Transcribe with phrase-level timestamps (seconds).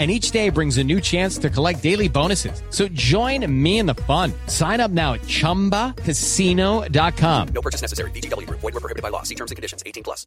[0.00, 2.62] and each day brings a new chance to collect daily bonuses.
[2.70, 4.32] So join me in the fun.
[4.46, 7.48] Sign up now at ChumbaCasino.com.
[7.48, 8.10] No purchase necessary.
[8.12, 8.60] VGW Group.
[8.60, 9.24] Void were prohibited by law.
[9.24, 9.82] See terms and conditions.
[9.84, 10.26] 18 plus.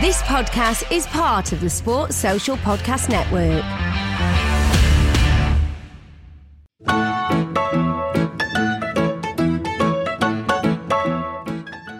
[0.00, 3.62] This podcast is part of the Sports Social Podcast Network.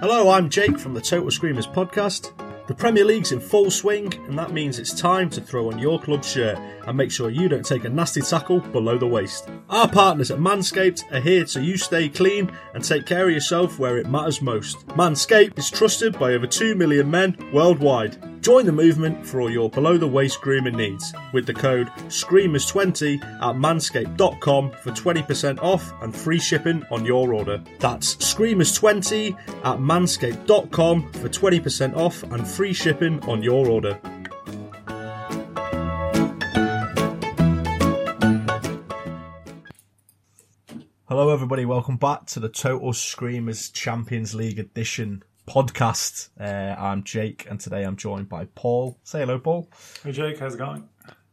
[0.00, 2.32] Hello, I'm Jake from the Total Screamers podcast.
[2.68, 6.00] The Premier League's in full swing, and that means it's time to throw on your
[6.00, 9.48] club shirt and make sure you don't take a nasty tackle below the waist.
[9.68, 13.80] Our partners at Manscaped are here so you stay clean and take care of yourself
[13.80, 14.86] where it matters most.
[14.88, 18.31] Manscaped is trusted by over 2 million men worldwide.
[18.42, 23.22] Join the movement for all your below the waist grooming needs with the code SCREAMERS20
[23.22, 27.62] at manscaped.com for 20% off and free shipping on your order.
[27.78, 34.00] That's SCREAMERS20 at manscaped.com for 20% off and free shipping on your order.
[41.08, 41.64] Hello, everybody.
[41.64, 45.22] Welcome back to the Total Screamers Champions League Edition
[45.52, 46.30] podcast.
[46.40, 48.98] Uh, I'm Jake, and today I'm joined by Paul.
[49.02, 49.68] Say hello, Paul.
[50.02, 50.88] Hey Jake, how's it going?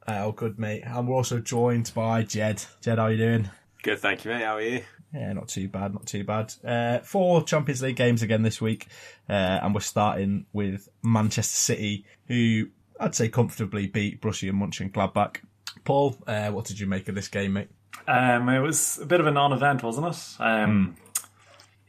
[0.06, 0.84] Uh, oh, good, mate.
[0.86, 2.62] And we're also joined by Jed.
[2.82, 3.50] Jed, how are you doing?
[3.82, 4.44] Good, thank you, mate.
[4.44, 4.82] How are you?
[5.14, 6.54] Yeah, not too bad, not too bad.
[6.66, 8.88] Uh, four Champions League games again this week,
[9.30, 12.68] uh, and we're starting with Manchester City, who
[13.00, 15.38] I'd say comfortably beat Borussia Mönchengladbach.
[15.86, 17.70] Paul, uh, what did you make of this game, mate?
[18.06, 20.42] Um, it was a bit of a non-event, wasn't it?
[20.42, 20.98] Um,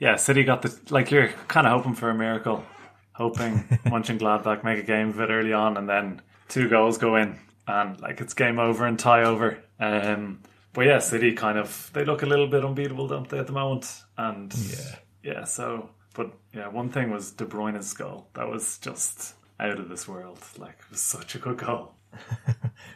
[0.01, 2.65] Yeah, City got the like you're kind of hoping for a miracle,
[3.13, 7.39] hoping Mönchengladbach make a game of it early on, and then two goals go in,
[7.69, 9.59] and like it's game over and tie over.
[9.79, 10.41] Um,
[10.73, 13.53] but yeah, City kind of they look a little bit unbeatable, don't they, at the
[13.53, 14.03] moment?
[14.17, 14.97] And Yeah.
[15.23, 15.45] yeah.
[15.45, 18.27] So, but yeah, one thing was De Bruyne's goal.
[18.35, 20.39] That was just out of this world.
[20.59, 21.95] Like it was such a good goal.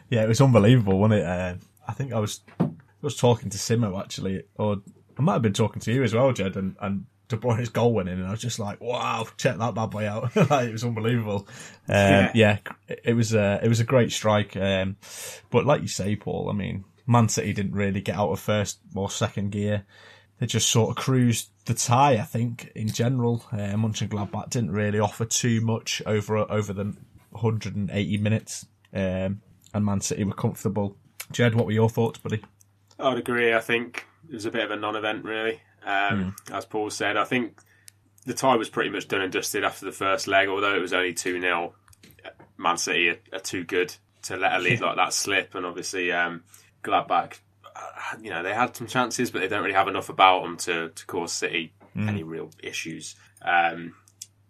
[0.09, 1.25] Yeah, it was unbelievable, wasn't it?
[1.25, 1.55] Uh,
[1.87, 2.67] I think I was I
[3.01, 4.77] was talking to Simo actually, or
[5.17, 7.93] I might have been talking to you as well, Jed, and, and De Bruyne's goal
[7.93, 10.71] went in, and I was just like, "Wow, check that bad boy out!" like, it
[10.71, 11.47] was unbelievable.
[11.87, 12.31] Um, yeah.
[12.33, 12.57] Yeah.
[12.87, 14.55] it was uh, it was a great strike.
[14.55, 14.97] Um,
[15.49, 18.79] but like you say, Paul, I mean, Man City didn't really get out of first
[18.93, 19.85] or second gear.
[20.39, 22.17] They just sort of cruised the tie.
[22.17, 26.95] I think in general, uh, Mönchengladbach didn't really offer too much over over the
[27.31, 29.41] 180 minutes, um,
[29.73, 30.97] and Man City were comfortable.
[31.31, 32.43] Jed, what were your thoughts, buddy?
[32.99, 33.53] I'd agree.
[33.53, 35.61] I think it was a bit of a non-event, really.
[35.85, 37.59] Um, As Paul said, I think
[38.25, 40.47] the tie was pretty much done and dusted after the first leg.
[40.47, 41.73] Although it was only two 0
[42.57, 46.11] Man City are, are too good to let a lead like that slip, and obviously
[46.11, 46.43] um,
[46.83, 47.39] Gladbach,
[47.75, 50.57] uh, you know, they had some chances, but they don't really have enough about them
[50.57, 53.15] to to cause City any real issues.
[53.41, 53.95] Um,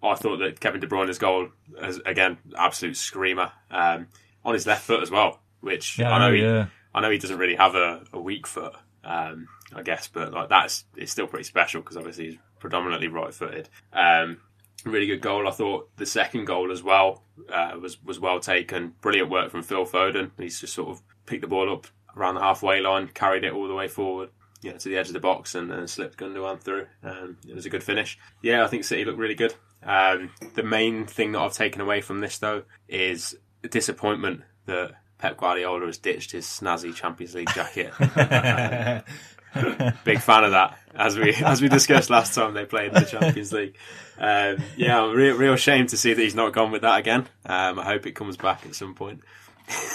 [0.02, 1.50] I thought that Kevin De Bruyne's goal,
[1.82, 4.08] as, again, absolute screamer um,
[4.44, 5.40] on his left foot as well.
[5.62, 6.68] Which I know, he, yeah.
[6.94, 8.74] I know he doesn't really have a, a weak foot,
[9.06, 13.70] um, I guess, but like that's it's still pretty special because obviously he's predominantly right-footed.
[13.94, 14.38] Um,
[14.84, 15.48] really good goal.
[15.48, 18.96] I thought the second goal as well uh, was was well taken.
[19.02, 20.32] Brilliant work from Phil Foden.
[20.38, 21.88] He's just sort of picked the ball up
[22.18, 24.30] around the halfway line, carried it all the way forward.
[24.64, 26.88] Know, to the edge of the box and, and slipped Gundogan through.
[27.04, 28.18] Um, it was a good finish.
[28.42, 29.54] Yeah, I think City looked really good.
[29.84, 33.38] Um, the main thing that I've taken away from this though is
[33.70, 37.94] disappointment that Pep Guardiola has ditched his snazzy Champions League jacket.
[40.04, 43.06] Big fan of that, as we as we discussed last time they played in the
[43.06, 43.78] Champions League.
[44.18, 47.28] Um, yeah, real, real shame to see that he's not gone with that again.
[47.46, 49.22] Um, I hope it comes back at some point.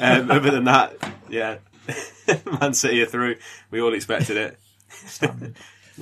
[0.00, 0.96] um, other than that,
[1.28, 1.58] yeah,
[2.60, 3.36] Man City are through.
[3.70, 4.58] We all expected it.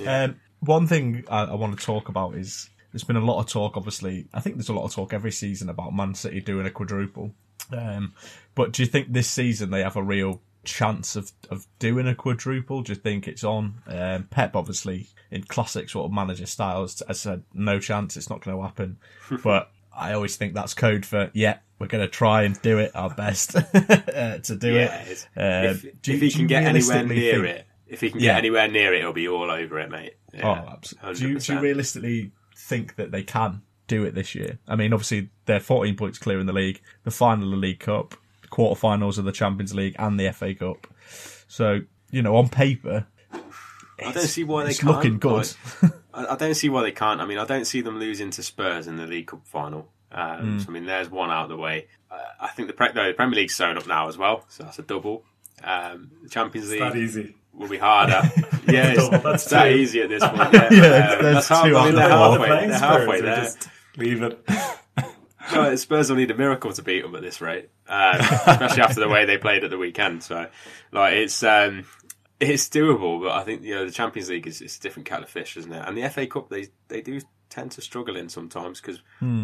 [0.07, 3.47] Um, one thing I, I want to talk about is there's been a lot of
[3.47, 3.77] talk.
[3.77, 6.71] Obviously, I think there's a lot of talk every season about Man City doing a
[6.71, 7.33] quadruple.
[7.71, 8.13] Um,
[8.55, 12.15] but do you think this season they have a real chance of, of doing a
[12.15, 12.81] quadruple?
[12.81, 13.81] Do you think it's on?
[13.87, 18.17] Um, Pep, obviously, in classic sort of manager styles, has said no chance.
[18.17, 18.97] It's not going to happen.
[19.43, 22.95] but I always think that's code for yeah, we're going to try and do it
[22.95, 25.27] our best uh, to do Yeah, it.
[25.35, 28.33] Um, if, do if he can get anywhere near think- it, if he can Yeah.
[28.33, 30.13] get anywhere near it, he'll be all over it, mate.
[30.33, 31.13] Yeah, Oh, absolutely.
[31.15, 33.63] Do you, do you realistically think that they can
[33.95, 34.57] do it this year?
[34.67, 37.79] I mean, obviously they're 14 points clear in the league, the final of the League
[37.79, 38.15] Cup,
[38.51, 40.87] quarterfinals of the Champions League, and the FA Cup.
[41.47, 43.07] So you know, on paper,
[44.03, 44.95] I don't see why they it's can't.
[44.95, 45.53] looking good.
[45.81, 47.21] like, I, I don't see why they can't.
[47.21, 49.89] I mean, I don't see them losing to Spurs in the League Cup final.
[50.11, 50.61] Um, Mm.
[50.61, 51.87] So I mean, there's one out of the way.
[52.11, 54.63] Uh, I think the, pre- no, the Premier League's sewn up now as well, so
[54.63, 55.23] that's a double.
[55.63, 57.35] Um, the Champions League that easy.
[57.53, 58.21] will be harder.
[58.67, 60.53] yeah, it's, Double, that's it's that easy at this point.
[60.53, 62.47] Yeah, Yeah, Um, there's that's how, two I mean, they're of the way.
[62.49, 63.35] halfway, they're halfway there.
[63.43, 64.39] Just leave it.
[65.53, 68.99] No, Spurs will need a miracle to beat them at this rate, um, especially after
[68.99, 70.23] the way they played at the weekend.
[70.23, 70.47] So,
[70.91, 71.85] like, it's um,
[72.39, 75.23] it's doable, but I think you know the Champions League is it's a different kettle
[75.25, 75.83] of fish, isn't it?
[75.85, 79.01] And the FA Cup, they they do tend to struggle in sometimes because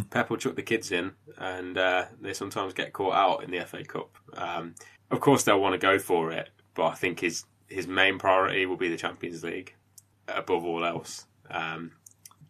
[0.10, 3.60] Pep will chuck the kids in, and uh, they sometimes get caught out in the
[3.66, 4.18] FA Cup.
[4.34, 4.76] Um,
[5.12, 8.66] of course, they'll want to go for it, but I think his his main priority
[8.66, 9.76] will be the Champions League
[10.28, 11.26] above all else.
[11.50, 11.92] Um,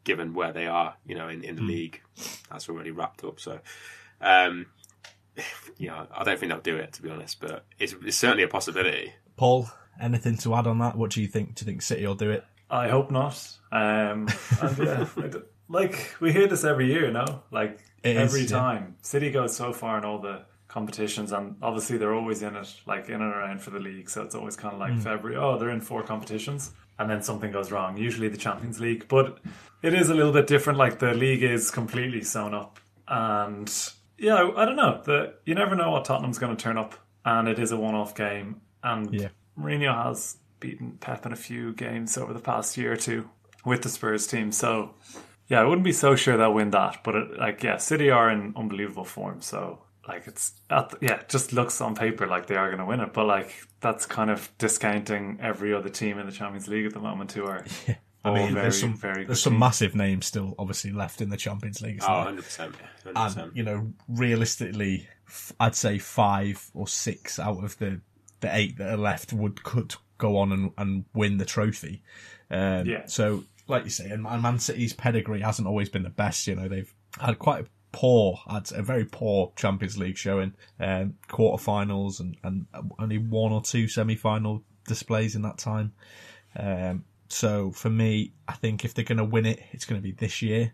[0.07, 2.01] given where they are, you know, in, in the league,
[2.50, 3.39] that's already wrapped up.
[3.39, 3.59] So,
[4.21, 4.68] um,
[5.77, 8.44] you know, I don't think they'll do it to be honest, but it's, it's certainly
[8.44, 9.13] a possibility.
[9.36, 9.69] Paul,
[10.01, 10.98] anything to add on that?
[10.98, 11.56] What do you think?
[11.56, 12.45] Do you think City will do it?
[12.69, 13.36] I hope not.
[13.71, 14.27] Um,
[14.62, 15.06] and yeah,
[15.68, 17.44] like we hear this every year, no?
[17.51, 18.48] Like It is, every yeah.
[18.48, 22.74] time, City goes so far in all the competitions, and obviously they're always in it,
[22.86, 24.10] like in and around for the league.
[24.10, 25.00] So it's always kind of like Hmm.
[25.00, 25.38] February.
[25.38, 27.98] Oh, they're in four competitions, and then something goes wrong.
[27.98, 29.40] Usually the Champions League, but
[29.81, 30.78] it is a little bit different.
[30.80, 33.72] Like the league is completely sewn up, and
[34.18, 35.02] yeah, I, I don't know.
[35.04, 38.16] The you never know what Tottenham's going to turn up, and it is a one-off
[38.16, 39.30] game, and Yeah.
[39.58, 43.30] Mourinho has beaten Pep in a few games over the past year or two
[43.66, 44.52] with the Spurs team.
[44.52, 44.96] So,
[45.48, 47.00] yeah, I wouldn't be so sure they'll win that.
[47.04, 49.42] But it, like, yeah, City are in unbelievable form.
[49.42, 52.80] So, like, it's at the, yeah, it just looks on paper like they are going
[52.80, 53.13] to win it.
[53.13, 57.00] But like, that's kind of discounting every other team in the Champions League at the
[57.00, 57.65] moment who are.
[58.25, 59.59] I mean, very, there's some very good there's some teams.
[59.59, 62.00] massive names still obviously left in the Champions League.
[62.00, 62.74] isn't Oh, 100%.
[63.06, 63.38] 100%.
[63.38, 65.07] and you know, realistically,
[65.59, 68.01] I'd say five or six out of the
[68.42, 72.03] the eight that are left would could go on and, and win the trophy.
[72.51, 73.06] Um, Yeah.
[73.06, 76.48] So, like you say, and Man Man City's pedigree hasn't always been the best.
[76.48, 77.68] You know, they've had quite a
[77.98, 82.68] poor, had a very poor Champions League showing, um, quarterfinals and and
[83.00, 85.94] only one or two semi final displays in that time.
[86.56, 90.04] Um, so for me, I think if they're going to win it, it's going to
[90.04, 90.74] be this year.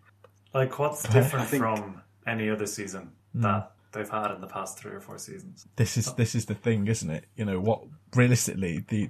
[0.53, 4.99] Like, what's different from any other season that they've had in the past three or
[4.99, 5.65] four seasons?
[5.77, 7.25] this is this is the thing, isn't it?
[7.37, 7.83] You know what?
[8.13, 9.09] Realistically, the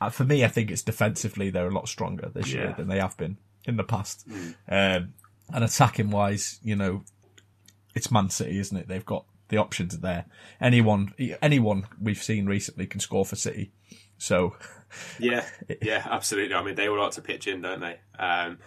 [0.00, 3.00] uh, for me, I think it's defensively they're a lot stronger this year than they
[3.00, 4.28] have been in the past.
[4.68, 5.14] Um,
[5.52, 7.04] and attacking wise, you know,
[7.98, 8.88] it's Man City, isn't it?
[8.88, 10.24] They've got the options there.
[10.60, 11.12] Anyone,
[11.42, 13.72] anyone we've seen recently can score for City.
[14.18, 14.56] So
[15.18, 15.44] Yeah,
[15.82, 16.54] yeah, absolutely.
[16.54, 17.98] I mean, they all like to pitch in, don't they?
[18.18, 18.58] Um,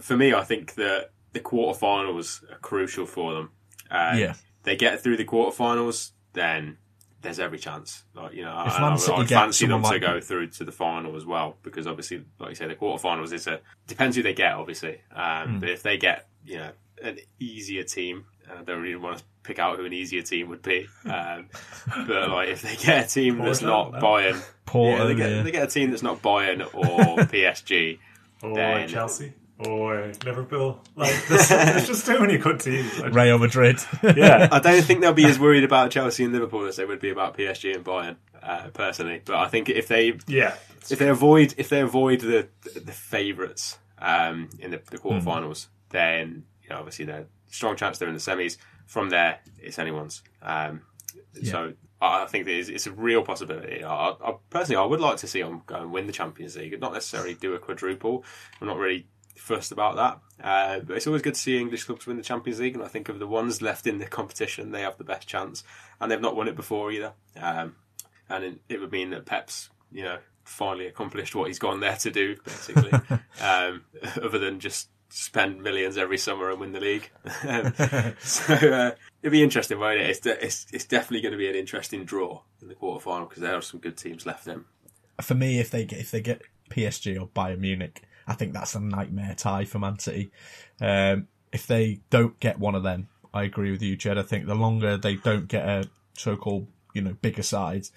[0.00, 3.50] for me, I think that the quarterfinals are crucial for them.
[3.90, 4.34] Um, Yeah.
[4.64, 6.78] they get through the quarterfinals, then
[7.20, 8.04] there's every chance.
[8.14, 10.48] Like you know, If I, Man I, City I'd fancy them to like- go through
[10.50, 14.16] to the final as well, because obviously, like you say, the quarterfinals is a depends
[14.16, 15.00] who they get, obviously.
[15.14, 15.58] Um, Hmm.
[15.60, 16.70] But if they get you know
[17.02, 20.62] an easier team, I don't really want to pick out who an easier team would
[20.62, 20.86] be.
[21.04, 21.48] Um,
[22.06, 24.00] but like if they get a team that's not no?
[24.00, 25.42] Bayern, Porto, yeah, they get yeah.
[25.42, 27.98] they get a team that's not Bayern or PSG.
[28.42, 29.32] Or Then- Chelsea?
[29.66, 30.80] Or Liverpool?
[30.94, 33.00] Like, there's, there's just too many good teams.
[33.00, 34.48] I- Real Madrid, yeah.
[34.52, 37.10] I don't think they'll be as worried about Chelsea and Liverpool as they would be
[37.10, 39.20] about PSG and Bayern, uh, personally.
[39.24, 40.54] But I think if they Yeah.
[40.88, 46.44] if they avoid if they avoid the the favourites um, in the, the quarterfinals, then
[46.68, 48.56] you know obviously they're strong chance they're in the semis.
[48.86, 50.22] From there, it's anyone's.
[50.42, 50.82] Um,
[51.42, 53.84] So I I think it's, it's a real possibility.
[53.84, 56.80] I, I personally I would like to see them go and win the Champions League,
[56.80, 58.24] not necessarily do a quadruple.
[58.60, 59.06] I'm not really
[59.36, 60.20] fussed about that.
[60.44, 62.88] Uh, but it's always good to see English clubs win the Champions League, and I
[62.88, 65.64] think of the ones left in the competition, they have the best chance,
[66.00, 67.12] and they've not won it before either.
[67.40, 67.76] Um,
[68.28, 71.96] and it, it would mean that Pep's, you know, finally accomplished what he's gone there
[71.96, 72.92] to do, basically,
[73.40, 73.84] um,
[74.22, 77.10] other than just spend millions every summer and win the league.
[77.48, 77.72] Um,
[78.20, 78.90] so uh,
[79.22, 80.10] it'll be interesting, won't it?
[80.10, 83.42] It's, de- it's, it's definitely going to be an interesting draw in the quarterfinal because
[83.42, 84.64] there are some good teams left then.
[85.20, 88.74] For me, if they get if they get PSG or Bayern Munich, I think that's
[88.74, 90.30] a nightmare tie for Man City.
[90.80, 94.18] Um, if they don't get one of them, I agree with you, Jed.
[94.18, 97.90] I think the longer they don't get a so-called you know bigger sides,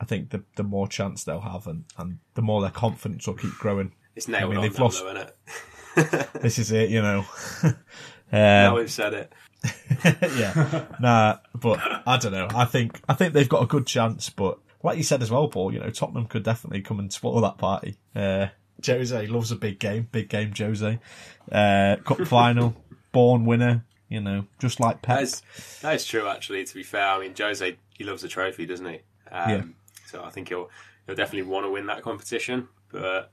[0.00, 3.34] I think the the more chance they'll have, and, and the more their confidence will
[3.34, 3.92] keep growing.
[4.14, 5.36] It's nailed I mean, on they've lost- though, isn't it?
[6.40, 7.24] This is it, you know.
[8.32, 9.32] now um, we've said it.
[10.36, 12.48] yeah, nah, but I don't know.
[12.54, 15.48] I think I think they've got a good chance, but like you said as well,
[15.48, 17.96] Paul, you know, Tottenham could definitely come and spoil that party.
[18.14, 18.48] Uh,
[18.84, 20.98] Jose loves a big game, big game, Jose.
[21.50, 22.76] Uh, cup final,
[23.12, 25.16] born winner, you know, just like Pep.
[25.16, 25.42] That is,
[25.80, 26.64] that is true, actually.
[26.64, 29.00] To be fair, I mean, Jose he loves a trophy, doesn't he?
[29.30, 29.62] Um, Yeah.
[30.06, 30.70] So I think he'll
[31.06, 32.68] he'll definitely want to win that competition.
[32.92, 33.32] But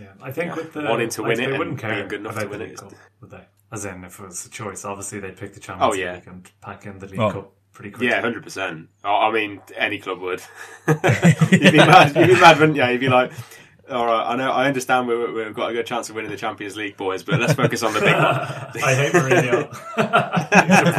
[0.00, 2.20] Yeah, I think with the wanting to like, win they it wouldn't and care good
[2.20, 3.44] enough to about win the it League Cup, would they?
[3.72, 6.14] As in, if it was a choice, obviously they'd pick the Champions Oh, yeah.
[6.14, 7.30] League and pack in the League Oh.
[7.32, 8.08] Cup pretty quickly.
[8.08, 8.88] yeah, hundred percent.
[9.02, 10.42] I mean, any club would.
[10.88, 11.00] you'd
[11.72, 12.14] be mad.
[12.16, 12.84] You'd be mad, wouldn't you?
[12.84, 13.32] You'd be like.
[13.90, 14.50] All right, I know.
[14.52, 17.40] I understand we, we've got a good chance of winning the Champions League, boys, but
[17.40, 18.24] let's focus on the big one.
[18.84, 19.68] I hate Mourinho.
[20.68, 20.92] He's a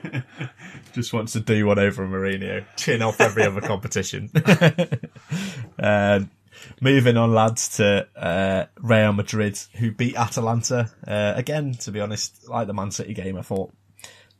[0.00, 0.39] prick.
[0.92, 4.30] Just wants to do one over Mourinho, chin off every other competition.
[5.78, 6.30] um,
[6.80, 10.90] moving on, lads, to uh, Real Madrid, who beat Atalanta.
[11.06, 13.72] Uh, again, to be honest, like the Man City game, I thought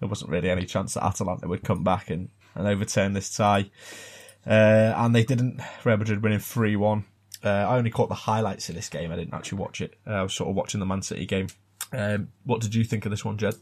[0.00, 3.70] there wasn't really any chance that Atalanta would come back and, and overturn this tie.
[4.46, 5.60] Uh, and they didn't.
[5.84, 7.04] Real Madrid winning 3 1.
[7.42, 9.12] Uh, I only caught the highlights of this game.
[9.12, 9.94] I didn't actually watch it.
[10.06, 11.48] Uh, I was sort of watching the Man City game.
[11.92, 13.54] Um, what did you think of this one, Jed?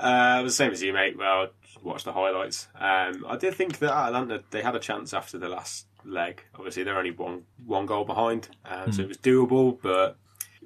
[0.00, 1.18] Uh, it was the same as you, mate.
[1.18, 1.48] Well,
[1.82, 2.68] watch the highlights.
[2.74, 6.42] Um, I did think that Atalanta they had a chance after the last leg.
[6.54, 9.78] Obviously, they're only one one goal behind, um, so it was doable.
[9.80, 10.16] But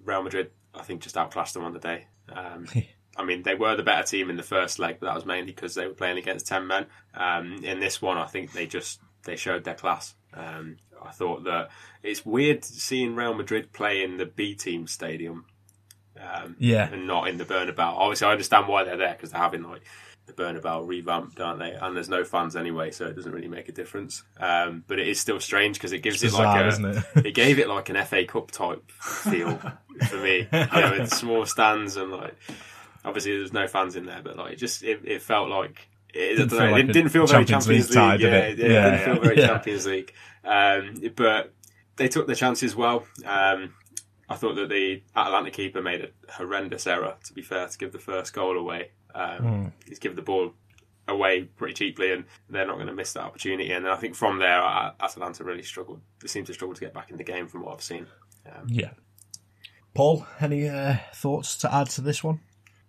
[0.04, 2.06] Real Madrid, I think, just outclassed them on the day.
[2.28, 2.66] Um,
[3.16, 5.52] I mean, they were the better team in the first leg, but that was mainly
[5.52, 6.86] because they were playing against ten men.
[7.14, 10.14] Um, in this one, I think they just they showed their class.
[10.32, 11.70] Um, I thought that
[12.02, 15.46] it's weird seeing Real Madrid play in the B team stadium
[16.32, 16.88] um, Yeah.
[16.90, 17.78] and not in the Bernabeu.
[17.78, 19.82] Obviously, I understand why they're there because they're having like
[20.26, 21.72] the Bernabeu revamped, aren't they?
[21.72, 24.22] And there's no fans anyway, so it doesn't really make a difference.
[24.38, 27.04] Um, but it is still strange because it gives It's it like a, isn't it?
[27.26, 29.60] it gave it like an FA Cup type feel
[30.08, 30.48] for me.
[30.52, 32.34] You know, with small stands and like
[33.04, 35.88] obviously there's no fans in there, but like it just it, it felt like.
[36.16, 38.20] It, Didn't feel like it didn't feel very Champions League tie, League.
[38.20, 38.58] did yeah, it?
[38.58, 39.46] yeah, Yeah, it didn't feel very yeah.
[39.48, 40.12] Champions League.
[40.44, 41.52] Um, but
[41.96, 43.04] they took the chances well.
[43.26, 43.74] Um,
[44.28, 47.16] I thought that the Atlanta keeper made a horrendous error.
[47.24, 50.52] To be fair, to give the first goal away, um, he's given the ball
[51.06, 53.70] away pretty cheaply, and they're not going to miss that opportunity.
[53.72, 56.00] And then I think from there, A- Atalanta really struggled.
[56.20, 58.06] They seem to struggle to get back in the game, from what I've seen.
[58.46, 58.90] Um, Yeah.
[59.94, 62.40] Paul, any uh, thoughts to add to this one?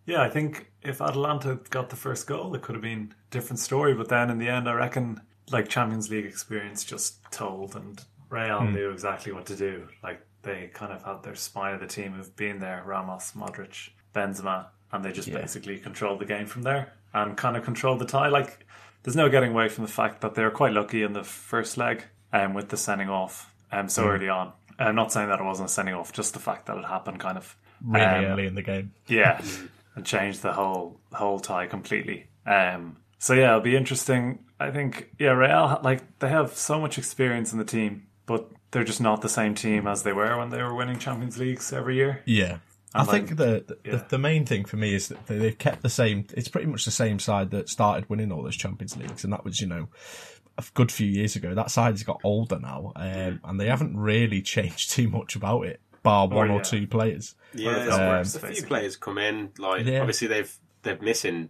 [0.05, 3.59] Yeah, I think if Atalanta got the first goal, it could have been a different
[3.59, 3.93] story.
[3.93, 8.63] But then in the end, I reckon like Champions League experience just told, and Real
[8.63, 9.87] knew exactly what to do.
[10.03, 13.89] Like they kind of had their spine of the team of being there: Ramos, Modric,
[14.13, 15.39] Benzema, and they just Yeah.
[15.39, 18.29] basically controlled the game from there and kind of controlled the tie.
[18.29, 18.65] Like
[19.03, 21.77] there's no getting away from the fact that they were quite lucky in the first
[21.77, 24.53] leg um, with the sending off um, so early on.
[24.79, 27.19] I'm not saying that it wasn't a sending off, just the fact that it happened
[27.19, 28.93] kind of Really um, early in the game.
[29.07, 29.41] yeah,
[29.95, 32.27] and changed the whole whole tie completely.
[32.45, 34.39] Um, so yeah, it'll be interesting.
[34.59, 38.83] I think yeah, Real like they have so much experience in the team, but they're
[38.83, 41.95] just not the same team as they were when they were winning Champions Leagues every
[41.95, 42.21] year.
[42.25, 42.57] Yeah.
[42.93, 43.91] I And, think the the, yeah.
[43.97, 46.25] the the main thing for me is that they- they've kept the same.
[46.33, 49.43] It's pretty much the same side that started winning all those Champions Leagues, and that
[49.43, 49.89] was you know
[50.57, 51.53] a good few years ago.
[51.53, 55.81] That side's got older now, um, and they haven't really changed too much about it,
[56.03, 56.63] bar one or yeah.
[56.63, 57.35] two players.
[57.53, 58.67] Yeah, Or if there's not Um, worse, a few basically.
[58.69, 59.51] players come in.
[59.57, 59.99] Like Yeah.
[59.99, 61.49] obviously they've they're missing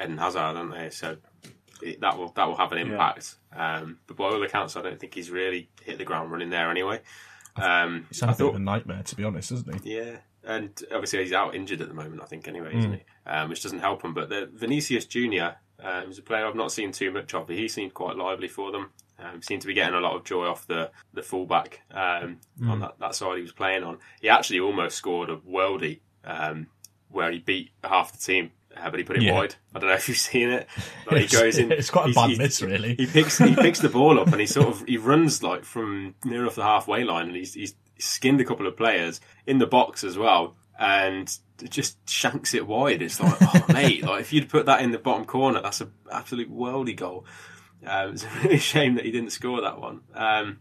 [0.00, 0.88] Eden Hazard, aren't they?
[0.88, 1.18] So
[1.82, 3.36] it, that will that will have an impact.
[3.56, 6.70] Um, but by all accounts, I don't think he's really hit the ground running there
[6.70, 7.00] anyway.
[7.56, 9.96] Um, It's I a bit of thought, a nightmare, to be honest, isn't he?
[9.96, 12.22] yeah, and obviously he's out injured at the moment.
[12.22, 13.02] I think anyway, isn't he?
[13.26, 14.14] Um, which doesn't help him.
[14.14, 17.46] But the Vinicius Junior um, is a player I've not seen too much of.
[17.46, 18.90] But he seemed quite lively for them.
[19.18, 22.80] Um, seemed to be getting a lot of joy off the the fullback um, on
[22.80, 23.98] that, that side he was playing on.
[24.20, 26.66] He actually almost scored a worldie um,
[27.08, 28.52] where he beat half the team.
[28.76, 29.34] Uh, but he put it Yeah.
[29.34, 29.54] wide.
[29.74, 30.68] I don't know if you've seen it.
[31.08, 31.72] But he goes in.
[31.72, 32.94] It's quite a bad miss, really.
[32.94, 36.14] He picks he picks the ball up and he sort of he runs like from
[36.24, 39.66] near enough the halfway line and he's he's skinned a couple of players in the
[39.66, 41.38] box as well and
[41.70, 43.00] just shanks it wide.
[43.00, 45.90] It's like, oh mate, like if you'd put that in the bottom corner, that's an
[46.12, 47.24] absolute worldy goal.
[47.86, 50.00] Um, it's a really shame that he didn't score that one.
[50.14, 50.58] Um,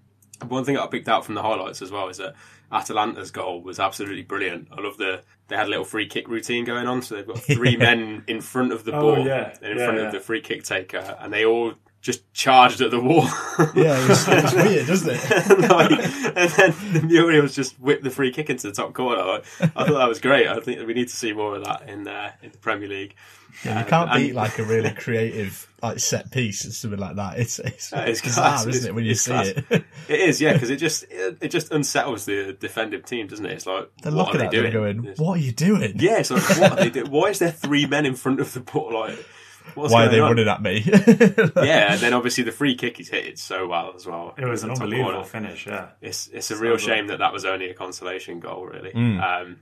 [0.47, 2.35] one thing that I picked out from the highlights as well is that
[2.71, 4.67] Atalanta's goal was absolutely brilliant.
[4.71, 7.39] I love the they had a little free kick routine going on, so they've got
[7.55, 9.53] three men in front of the Oh, ball yeah.
[9.61, 10.05] and in Yeah, front yeah.
[10.07, 11.73] of the free kick taker, and they all
[12.05, 13.27] just charged at the wall.
[13.75, 15.59] Yeah, it's, it's weird, doesn't it?
[15.71, 19.21] like, and then the Muriel's just whipped the free kick into the top corner.
[19.21, 20.45] I thought that was great.
[20.47, 23.15] I think we need to see more of that in uh, in the Premier League.
[23.63, 26.99] Yeah, you Um, can't and- beat like a really creative like set piece or something
[26.99, 27.39] like that.
[27.39, 28.65] It's it's, Uh, it's bizarre, class.
[28.65, 29.47] isn't It's- it, when you see class.
[29.47, 29.65] it?
[30.09, 33.53] It is, yeah, because it just it, it just unsettles the defensive team, doesn't it?
[33.53, 34.71] It's like They're what looking at they doing?
[34.73, 35.93] going, "What are you doing?
[35.97, 37.09] Yeah, it's like what are they doing?
[37.09, 38.93] Why is there three men in front of the ball?
[38.93, 39.25] Like,
[39.73, 40.29] what's Why are they on?
[40.29, 43.93] running at me?" yeah, and then obviously the free kick is hit it so well
[43.95, 44.33] as well.
[44.37, 45.25] It was an unbelievable corner.
[45.25, 45.65] finish.
[45.67, 46.81] Yeah, It's it's a So real good.
[46.81, 48.91] shame that that was only a consolation goal, really.
[48.91, 49.21] Mm.
[49.21, 49.57] Um,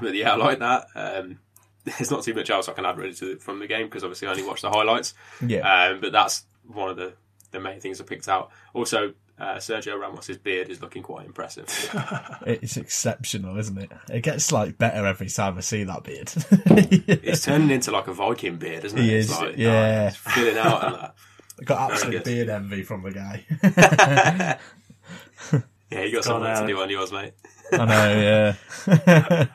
[0.00, 0.86] but yeah, I like that.
[0.94, 1.40] Um,
[1.84, 4.28] there's not too much else I can add really to from the game because obviously
[4.28, 5.14] I only watched the highlights.
[5.44, 5.60] Yeah.
[5.90, 7.14] Um, but that's one of the,
[7.50, 8.50] the main things I picked out.
[8.74, 11.66] Also, uh, Sergio Ramos's beard is looking quite impressive.
[12.46, 13.92] It's exceptional, isn't it?
[14.10, 16.32] It gets like better every time I see that beard.
[16.50, 19.02] it's turning into like a Viking beard, isn't it?
[19.02, 20.04] He It's is, like, yeah.
[20.04, 21.14] oh, it's filling out and that.
[21.60, 24.58] I got absolute beard envy from the guy.
[25.90, 27.32] Yeah, you got It's something got, to do on yours, mate.
[27.72, 28.54] I know,
[28.86, 29.46] yeah.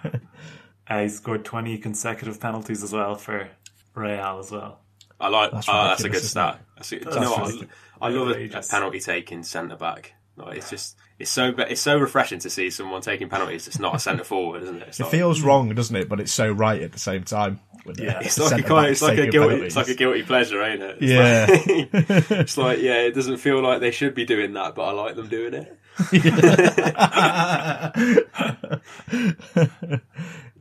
[0.87, 3.49] uh, he scored twenty consecutive penalties as well for
[3.95, 4.79] Real as well.
[5.24, 5.51] I like.
[5.51, 6.60] That's That's, oh, that's a good isn't stat.
[6.75, 7.68] That's a, do you know what?
[8.01, 10.13] I, I love a, a penalty taking centre back.
[10.36, 13.68] Like, it's just it's so it's so refreshing to see someone taking penalties.
[13.68, 14.88] It's not a centre forward, isn't it?
[14.89, 16.10] It's It like- feels wrong, doesn't it?
[16.10, 17.60] But it's so right at the same time.
[17.98, 18.20] Yeah.
[18.22, 19.65] It's like a kind, backs it's like a guilty, penalties.
[19.68, 20.98] it's like a guilty pleasure, ain't it?
[21.01, 21.46] It's Yeah.
[21.50, 24.92] like, it's like yeah, it doesn't feel like they should be doing that, but I
[24.92, 25.77] like them doing it.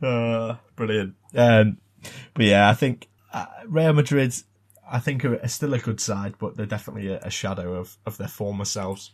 [0.01, 1.15] uh, brilliant.
[1.35, 1.77] Um,
[2.33, 4.33] but yeah, I think uh, Real Madrid,
[4.89, 7.97] I think are, are still a good side, but they're definitely a, a shadow of,
[8.05, 9.11] of their former selves.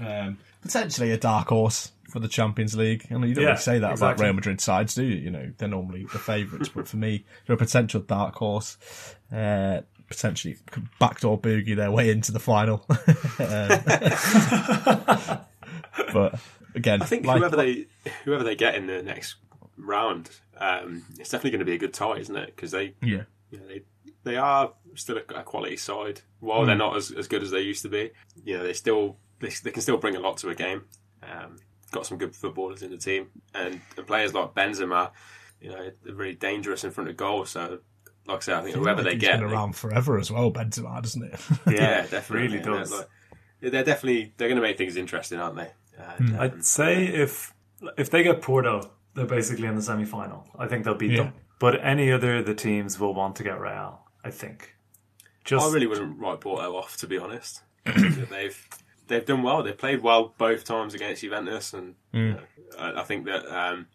[0.00, 3.06] Um, potentially a dark horse for the Champions League.
[3.10, 4.20] I know you don't Yeah, really say that about.
[4.20, 5.16] Real Madrid sides, do you?
[5.16, 8.76] You know, they're normally the favourites, but for me, they're a potential dark horse.
[9.32, 10.56] Uh, potentially
[10.98, 12.84] backdoor boogie their way into the final.
[13.40, 13.68] Um,
[16.12, 16.38] but
[16.74, 17.86] again, I think like- whoever they
[18.24, 19.36] whoever they get in the next
[19.78, 22.54] round, um, it's definitely going to be a good tie, isn't it?
[22.54, 23.22] Because they yeah.
[23.50, 23.82] you know, they
[24.24, 26.20] they are still a, a quality side.
[26.40, 26.66] While Hmm.
[26.66, 28.10] they're not as, as good as they used to be,
[28.44, 30.84] you know, they still they, they can still bring a lot to a game.
[31.22, 31.56] Um,
[31.92, 35.10] got some good footballers in the team, and, and players like Benzema,
[35.60, 37.44] you know, they're really dangerous in front of goal.
[37.46, 37.80] So,
[38.26, 40.18] like I said, I think Feels whoever like they he's get, been they- around forever
[40.18, 41.40] as well, Benzema, doesn't it?
[41.70, 42.90] yeah, definitely, really does.
[42.90, 43.08] They're, like,
[43.72, 45.70] they're definitely they're going to make things interesting, aren't they?
[45.98, 46.22] Hmm.
[46.26, 47.52] And, um, I'd say if
[47.98, 50.46] if they get Porto, they're basically in the semi final.
[50.58, 51.24] I think they'll beat Yeah.
[51.24, 51.32] them.
[51.58, 54.00] But any other of the teams will want to get Real.
[54.24, 54.76] I think.
[55.44, 57.62] Just I really wouldn't write Porto off, to be honest.
[57.86, 58.68] I think that they've
[59.06, 59.62] they've done well.
[59.62, 62.40] They've played well both times against Juventus, and you know,
[62.78, 63.86] I, I think that um,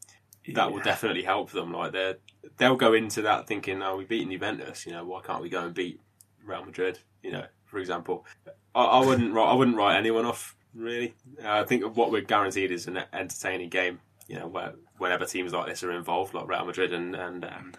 [0.53, 1.71] that will definitely help them.
[1.71, 2.15] Like they
[2.57, 4.85] they'll go into that thinking, "Oh, we've beaten Juventus.
[4.85, 5.99] You know, why can't we go and beat
[6.43, 8.25] Real Madrid?" You know, for example,
[8.73, 11.15] I, I wouldn't write, I wouldn't write anyone off really.
[11.43, 13.99] Uh, I think what we're guaranteed is an entertaining game.
[14.27, 17.73] You know, where whenever teams like this are involved, like Real Madrid and and um,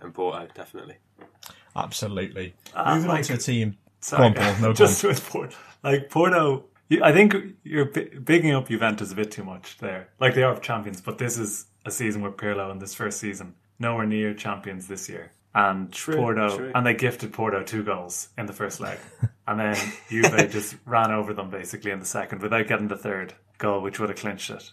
[0.00, 0.96] and Porto, definitely.
[1.76, 2.54] Absolutely.
[2.74, 3.76] Ah, Moving on like- to a team.
[4.00, 4.54] Sorry, on, Paul.
[4.60, 5.10] No, just on.
[5.10, 6.64] with Porto, like Porto.
[6.88, 10.08] you- I think you're bi- bigging up Juventus a bit too much there.
[10.20, 13.54] Like they are champions, but this is a season with Pirlo in this first season,
[13.78, 15.32] nowhere near champions this year.
[15.54, 16.72] And true, Porto, true.
[16.74, 18.98] and they gifted Porto two goals in the first leg,
[19.46, 19.76] and then
[20.08, 24.00] Juve just ran over them basically in the second without getting the third goal, which
[24.00, 24.72] would have clinched it.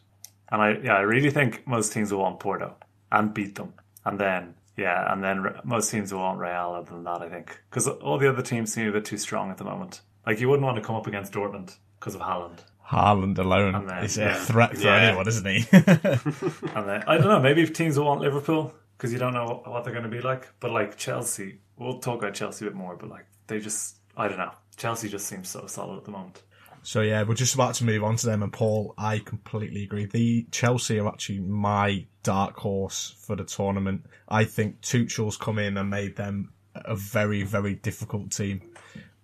[0.51, 2.75] And I, yeah, I really think most teams will want Porto
[3.11, 3.73] and beat them,
[4.05, 6.75] and then yeah, and then most teams will want Real.
[6.77, 9.51] Other than that, I think because all the other teams seem a bit too strong
[9.51, 10.01] at the moment.
[10.25, 14.03] Like you wouldn't want to come up against Dortmund because of Haaland, Haaland alone then-
[14.03, 14.95] is a threat for Yeah.
[15.09, 15.65] anyone, isn't he?
[15.71, 17.39] and then I don't know.
[17.39, 20.21] Maybe if teams will want Liverpool because you don't know what they're going to be
[20.21, 20.47] like.
[20.59, 22.95] But like Chelsea, we'll talk about Chelsea a bit more.
[22.95, 24.51] But like they just, I don't know.
[24.77, 26.41] Chelsea just seems so solid at the moment.
[26.83, 28.43] So yeah, we're just about to move on to them.
[28.43, 30.05] And Paul, I completely agree.
[30.05, 34.05] The Chelsea are actually my dark horse for the tournament.
[34.27, 38.61] I think Tuchel's come in and made them a very, very difficult team.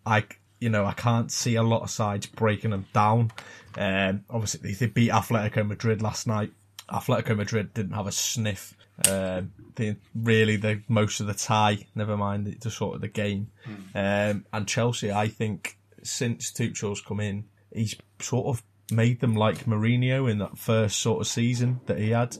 [0.05, 0.25] I,
[0.59, 3.31] you know, I can't see a lot of sides breaking them down.
[3.77, 6.51] Um, obviously, they beat Atletico Madrid last night.
[6.89, 8.75] Atletico Madrid didn't have a sniff.
[9.09, 11.85] Um, they really the most of the tie.
[11.95, 13.47] Never mind the, the sort of the game.
[13.93, 19.65] Um, and Chelsea, I think, since Tuchel's come in, he's sort of made them like
[19.65, 22.37] Mourinho in that first sort of season that he had.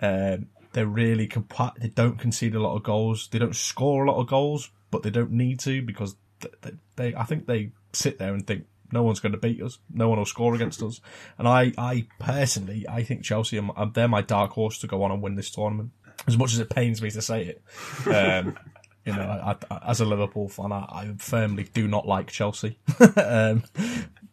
[0.00, 1.80] Um, they're really compact.
[1.80, 3.28] They don't concede a lot of goals.
[3.30, 6.16] They don't score a lot of goals, but they don't need to because
[6.62, 9.78] they, they I think they sit there and think no one's going to beat us,
[9.92, 11.00] no one will score against us,
[11.38, 15.10] and I I personally I think Chelsea are, they're my dark horse to go on
[15.10, 15.90] and win this tournament.
[16.26, 17.62] As much as it pains me to say it,
[18.06, 18.56] um,
[19.04, 22.78] you know, I, I, as a Liverpool fan, I, I firmly do not like Chelsea.
[23.16, 23.64] um,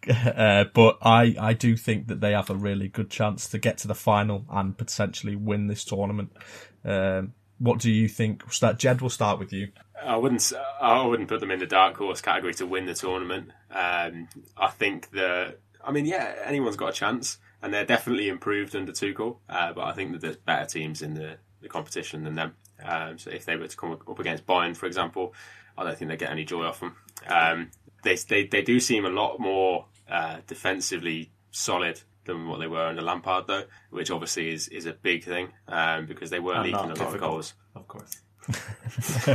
[0.09, 3.77] uh, but I, I do think that they have a really good chance to get
[3.79, 6.31] to the final and potentially win this tournament.
[6.85, 8.51] Um, what do you think?
[8.51, 9.69] Start, Jed, we'll start with you.
[10.03, 10.51] I wouldn't.
[10.81, 13.51] I wouldn't put them in the dark horse category to win the tournament.
[13.69, 15.59] Um, I think that.
[15.83, 19.37] I mean, yeah, anyone's got a chance, and they're definitely improved under Tuchel.
[19.47, 22.55] Uh, but I think that there's better teams in the, the competition than them.
[22.83, 25.33] Um, so if they were to come up against Bayern, for example,
[25.77, 26.95] I don't think they get any joy off them.
[27.27, 27.71] Um,
[28.03, 32.85] they, they they do seem a lot more uh, defensively solid than what they were
[32.87, 36.63] under Lampard, though, which obviously is, is a big thing um, because they were And
[36.63, 37.53] leaking a lot of goals.
[37.75, 38.21] Of course.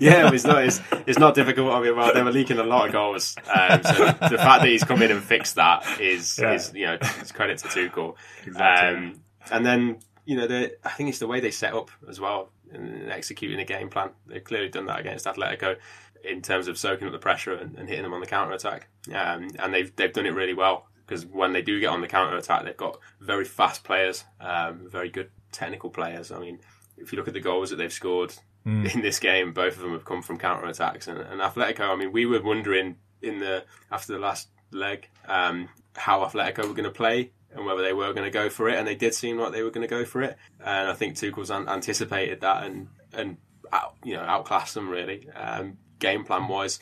[0.00, 0.64] yeah, it's not.
[0.64, 1.72] It's, it's not difficult.
[1.72, 3.36] I mean, well, they were leaking a lot of goals.
[3.46, 6.54] Um, so the fact that he's come in and fixed that is, Yeah.
[6.54, 8.14] is you know, it's credit to Tuchel.
[8.46, 8.96] Exactly.
[8.96, 12.50] Um, and then you know, I think it's the way they set up as well
[12.72, 14.10] in executing a game plan.
[14.26, 15.76] They've clearly done that against Atletico
[16.24, 18.88] in terms of soaking up the pressure and, and hitting them on the counter attack.
[19.08, 22.06] Um, and they've they've done it really well because when they do get on the
[22.06, 26.30] counter attack, they've got very fast players, um, very good technical players.
[26.30, 26.60] I mean,
[26.96, 29.92] if you look at the goals that they've scored in this game, both of them
[29.92, 31.08] have come from counter attacks.
[31.08, 35.68] And, and Atletico, I mean, we were wondering in the after the last leg um,
[35.96, 38.76] how Atletico were going to play and whether they were going to go for it,
[38.78, 40.36] and they did seem like they were going to go for it.
[40.64, 43.36] And I think Tuchel's an- anticipated that and and
[43.72, 46.78] out, you know outclassed them really um, game plan wise.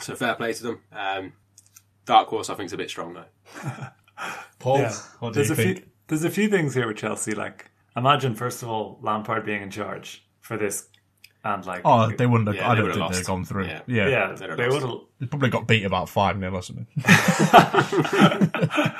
[0.00, 0.80] So fair play to them.
[0.92, 1.32] Um,
[2.04, 3.24] Dark horse, I think, is a bit strong though.
[4.58, 4.92] Paul, Yeah.
[5.20, 5.76] what do there's you a think?
[5.78, 7.32] few there's a few things here with Chelsea.
[7.34, 10.88] Like, imagine first of all Lampard being in charge for this,
[11.44, 12.56] and like, Oh, they wouldn't have.
[12.56, 13.66] Yeah, I they don't think they'd have gone through.
[13.66, 13.82] Yeah.
[13.86, 15.00] Yeah, yeah, they'd have they would have.
[15.18, 16.86] They probably got beat about five 0 or something.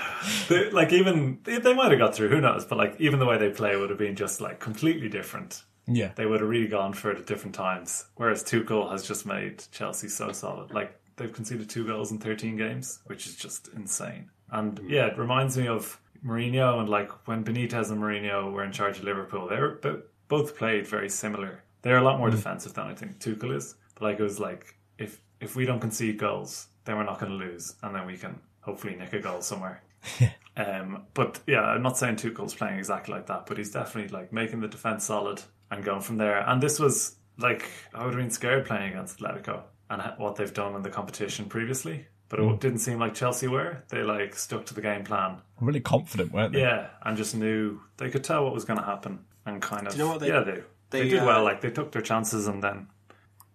[0.49, 2.29] They, like even they, they might have got through.
[2.29, 2.65] Who knows?
[2.65, 5.65] But like even the way they play would have been just like completely different.
[5.87, 8.07] yeah, They would have really gone for it at different times.
[8.17, 10.73] Whereas Tuchel has just made Chelsea so solid.
[10.73, 14.31] Like they've conceded two goals in 13 games, which is just insane.
[14.51, 14.91] And mm.
[14.91, 18.99] yeah, it reminds me of Mourinho and like when Benitez and Mourinho were in charge
[18.99, 19.49] of Liverpool.
[19.49, 21.63] They were bo- both played very similar.
[21.83, 23.75] They're a lot more defensive than I think Tuchel is.
[23.95, 27.33] But like it was like if if we don't concede goals, then we're not going
[27.33, 29.83] to lose, and then we can hopefully nick a goal somewhere.
[30.55, 34.35] Um, but yeah, I'm not saying Tuchel's playing exactly like that, but he's definitely like
[34.35, 35.41] making the defense solid
[35.71, 36.41] and going from there.
[36.47, 40.53] And this was like I would have been scared playing against Atletico and what they've
[40.53, 42.07] done in the competition previously.
[42.29, 43.83] But it didn't seem like Chelsea were.
[43.89, 45.39] They like stuck to the game plan.
[45.61, 46.61] really confident, weren't they?
[46.61, 49.95] Yeah, and just knew they could tell what was going to happen and kind of
[49.95, 50.63] you know what they- yeah they
[50.93, 51.45] they, they, did uh, well.
[51.45, 52.87] Like they took their chances and then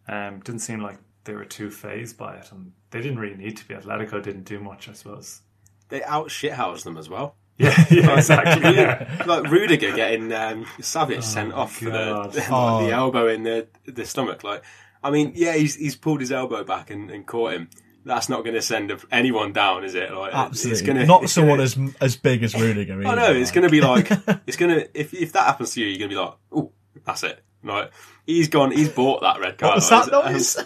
[0.08, 3.58] um, didn't seem like they were too fazed by it, and they didn't really need
[3.58, 3.76] to be.
[3.76, 5.42] Atletico didn't do much, I suppose.
[5.90, 7.36] They out shithoused them as well.
[7.60, 8.76] Yeah, yeah, exactly.
[8.76, 9.24] Yeah.
[9.26, 12.34] like Rudiger getting um, Savic sent off for the, God.
[12.34, 12.86] the, Oh.
[12.86, 14.44] the elbow in the the stomach.
[14.44, 14.64] Like,
[15.04, 17.72] I mean, yeah, he's he's pulled his elbow back and, and caught him.
[18.06, 20.14] That's not going to send anyone down, is it?
[20.14, 20.72] Like, Absolutely.
[20.72, 22.94] It's gonna, Not it's someone gonna, as as big as Rudiger.
[23.06, 24.12] I know it's going to be like
[24.46, 26.72] it's going to if if that happens to you, you're going to be like, oh,
[27.06, 27.44] that's it.
[27.64, 27.92] Like
[28.26, 29.70] he's gone, he's bought that red card.
[29.72, 30.58] What was that Like, noise?
[30.58, 30.66] Um,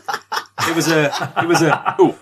[0.70, 1.96] it was a, it was a.
[2.00, 2.18] Oh,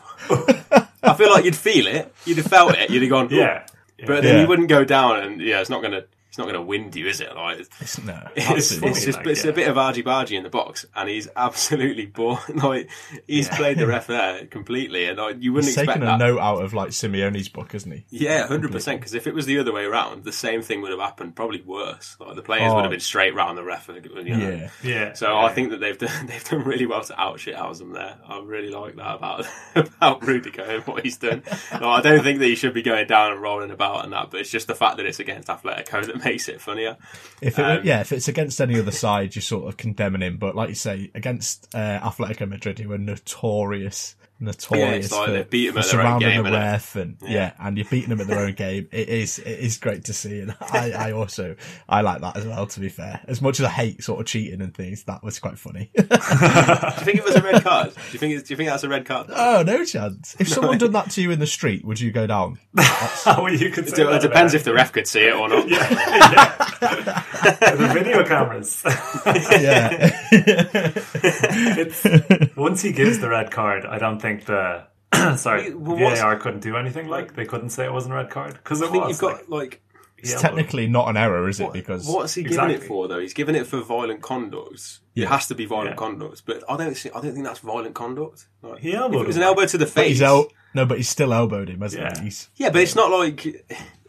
[1.03, 2.13] I feel like you'd feel it.
[2.25, 2.89] You'd have felt it.
[2.89, 3.65] You'd have gone, "Ooh." Yeah.
[4.05, 4.41] But then Yeah.
[4.41, 7.21] you wouldn't go down, and yeah, it's not gonna, it's not gonna wind you, is
[7.21, 7.35] it?
[7.35, 9.49] Like, it's, no, it's, it's just, like, it's yeah.
[9.49, 12.39] a bit of argy bargy in the box, and he's absolutely bored.
[12.59, 12.89] Like,
[13.25, 16.19] he's played the ref there completely, and like, you wouldn't He's expect taken a that.
[16.19, 18.05] note out of like Simeone's book, hasn't he?
[18.09, 18.99] Yeah, hundred percent.
[18.99, 21.35] Because if it was the other way around, the same thing would have happened.
[21.35, 22.15] Probably worse.
[22.19, 22.75] Like the players Oh.
[22.75, 22.91] would have oh.
[22.91, 23.87] been straight round the ref.
[23.87, 24.49] You know?
[24.49, 24.69] Yeah.
[24.83, 25.13] Yeah.
[25.13, 25.45] So yeah.
[25.45, 28.17] I think that they've done they've done really well to out shithouse them there.
[28.27, 31.43] I really like that about about Rudiger and what he's done.
[31.79, 34.29] No, I don't think that he should be going down and rolling about and that,
[34.29, 36.97] but it's just the fact that it's against Atletico that makes it funnier.
[37.41, 40.37] If it, Um, yeah, if it's against any other side, you're sort of condemning him.
[40.37, 45.43] But like you say, against uh, Atletico Madrid, who are notorious, notorious like for, they
[45.43, 47.53] beat 'em for at their own surrounding game, the ref, and yeah.
[47.59, 48.87] and you're beating them at their own game.
[48.91, 51.55] It is, it is great to see, and I, I also
[51.87, 52.65] I like that as well.
[52.67, 55.39] To be fair, as much as I hate sort of cheating and things, that was
[55.39, 55.91] quite funny.
[55.95, 57.93] Do you think it was a red card?
[57.93, 59.27] Do you think it's, do you think that's a red card?
[59.33, 60.35] oh no chance!
[60.39, 62.59] If someone done that to you in the street, would you go down?
[63.25, 65.67] well, you could say It, depends if the ref could see it or not.
[65.69, 65.87] Yeah,
[66.79, 68.81] the video cameras.
[69.25, 70.11] yeah,
[71.77, 74.85] it's, once he gives the red card, I don't think the
[75.37, 77.07] sorry Well, what's- VAR couldn't do anything.
[77.07, 79.11] Like they couldn't say it wasn't a red card because it I think was.
[79.11, 79.81] you've got like- like
[80.17, 81.63] it's Yeah, technically not an error, is it?
[81.63, 83.19] What- Because what's he giving it for though?
[83.19, 84.99] He's giving it for violent conduct.
[85.15, 85.95] It has to be violent Yeah.
[85.95, 86.95] conduct, but I don't.
[86.95, 88.47] See, I don't think that's violent conduct.
[88.61, 90.07] Like, He if elbowed it was him, an elbow to the but face.
[90.09, 92.17] he's el- no, but he's still elbowed him, hasn't Yeah.
[92.19, 92.25] he?
[92.25, 93.65] He's, yeah, but it's not like it-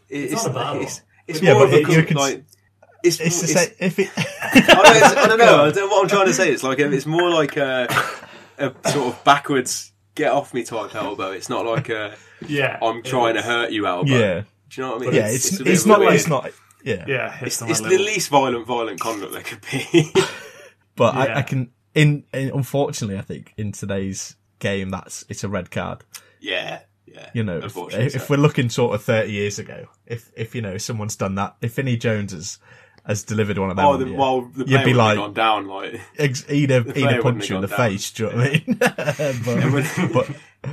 [0.09, 0.81] it's, not a.
[0.81, 2.43] It's, it's Yeah, more but of a it- you con- can- like.
[3.03, 3.75] It's, it's the it's- same.
[3.79, 4.59] If it, I
[4.99, 5.63] don't, I don't know.
[5.65, 6.51] I don't know what I'm trying to say.
[6.51, 7.87] It's like it's more like a,
[8.57, 11.31] a sort of backwards get off me type elbow.
[11.31, 14.09] It's not like uh, a Yeah, I'm trying to hurt you elbow.
[14.11, 15.13] yeah, Do you know what I mean?
[15.15, 16.09] yeah, it's a it's, bit not weird.
[16.11, 16.51] like it's not.
[16.83, 18.05] Yeah, Yeah, hits It's, it's the little.
[18.07, 20.11] least violent violent conduct there could be.
[20.95, 21.37] but I, Yeah.
[21.37, 21.71] I can.
[21.93, 26.03] In, in unfortunately, I think in today's game, that's it's a red card.
[26.39, 27.29] yeah, yeah.
[27.33, 30.61] You know, if, unfortunately if we're looking sort of thirty years ago, if if you
[30.61, 32.57] know someone's done that, if Vinnie Jones has
[33.05, 34.97] has delivered one of them, Oh, on the, you, well, the you'd player be would
[34.97, 35.67] like, have gone down.
[35.67, 37.77] Like, ex- he'd have, he'd have punched you in the down.
[37.77, 38.11] face.
[38.11, 38.77] Do you know what I mean?
[40.13, 40.29] but, but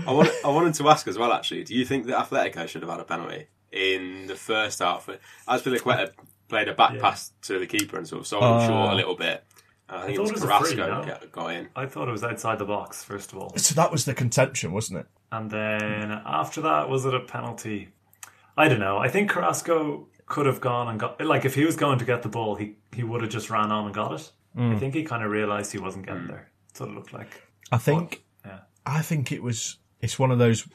[0.06, 1.32] I, want, I wanted to ask as well.
[1.32, 5.08] Actually, do you think that Atletico should have had a penalty in the first half?
[5.48, 6.12] Azpilicueta
[6.48, 7.00] played a back Yeah.
[7.00, 9.44] pass to the keeper and sort of sold him Uh, short a little bit.
[9.90, 11.06] I think I it was thought it was a free, Carrasco no?
[11.06, 11.68] got, got in.
[11.74, 14.72] I thought it was outside the box first of all, so that was the contention,
[14.72, 15.06] wasn't it?
[15.32, 17.88] and then after that, was it a penalty?
[18.56, 18.98] I don't know.
[18.98, 22.22] I think Carrasco could have gone and got like if he was going to get
[22.22, 24.30] the ball, he he would have just ran on and got it.
[24.56, 24.76] Mm.
[24.76, 26.50] I think he kind of realised he wasn't getting there.
[26.68, 27.42] That's what it looked like.
[27.72, 28.60] I think Yeah.
[28.86, 29.76] I think it was.
[30.00, 30.68] It's one of those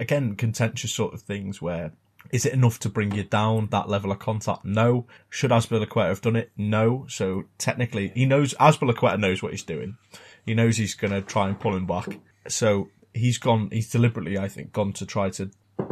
[0.00, 1.92] again contentious sort of things where
[2.30, 4.64] is it enough to bring you down that level of contact?
[4.64, 5.06] No.
[5.30, 6.50] Should Azpilicueta have done it?
[6.56, 7.06] No.
[7.08, 9.96] So technically, he knows Azpilicueta knows what he's doing.
[10.44, 12.18] He knows he's going to try and pull him back.
[12.48, 13.68] So he's gone.
[13.70, 15.50] He's deliberately, I think, gone to try to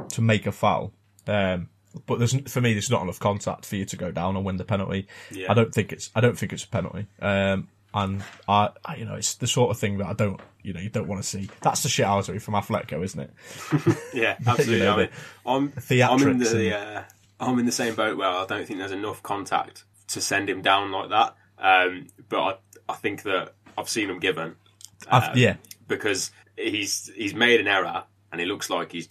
[0.09, 0.92] to make a foul.
[1.26, 1.68] Um,
[2.06, 4.56] but there's for me, there's not enough contact for you to go down and win
[4.56, 5.06] the penalty.
[5.30, 5.50] Yeah.
[5.50, 6.11] I don't think it's.
[6.14, 7.06] I don't think it's a penalty.
[7.20, 10.74] Um, and I, I, you know, it's the sort of thing that I don't, you
[10.74, 11.48] know, you don't want to see.
[11.62, 13.30] That's the shit shithousery from Atletico, isn't it?
[14.14, 14.85] Yeah, absolutely.
[14.85, 15.09] know, I mean,
[15.46, 17.02] I'm, I'm in the and- uh,
[17.40, 20.61] I'm in the same boat where I don't think there's enough contact to send him
[20.62, 21.37] down like that.
[21.59, 24.56] Um, but I, I think that I've seen him given.
[25.09, 25.56] Um, yeah.
[25.88, 29.09] because he's he's made an error and he looks like he's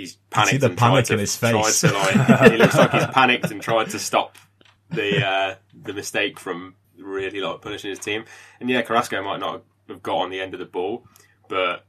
[0.00, 1.80] he's see panicked the and tried panic to, in his tried face.
[1.82, 4.36] to, like, he looks like he's panicked and tried to stop
[4.90, 8.24] the uh, the mistake from really like punishing his team.
[8.60, 11.06] And yeah, Carrasco might not have got on the end of the ball,
[11.48, 11.84] but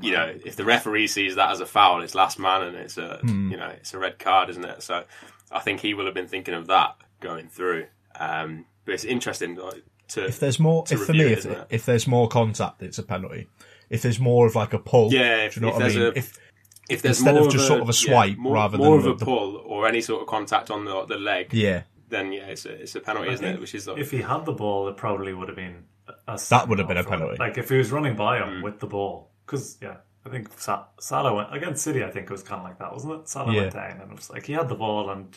[0.00, 2.98] you know, if the referee sees that as a foul, it's last man and it's
[2.98, 3.50] a Hmm.
[3.50, 4.82] you know it's a red card, isn't it?
[4.82, 5.04] So
[5.52, 7.86] I think he will have been thinking of that going through.
[8.18, 11.46] Um, but it's interesting like, to If there's more, to if for me, it, if,
[11.46, 11.66] it?
[11.70, 13.46] if there's more contact, it's a penalty.
[13.90, 15.88] If there's more of like a pull, Yeah, if- do you know if what I
[15.94, 16.02] mean?
[16.02, 16.38] a- if
[16.88, 19.10] if there's instead more of just a, sort of a swipe more, rather more than
[19.12, 22.46] of a pull or any sort of contact on the the leg, yeah, then yeah,
[22.46, 23.60] it's a it's a penalty, I isn't it?
[23.60, 25.84] Which is like if he had the ball, it probably would have been
[26.26, 27.36] a That would have been a send-off, penalty.
[27.38, 28.48] Like if he was running by Mm.
[28.48, 32.02] him with the ball, because yeah, I think Sa- Salah went against City.
[32.04, 33.28] I think it was kind of like that, wasn't it?
[33.28, 33.60] Salah Yeah.
[33.62, 35.36] went down, and it was like he had the ball, and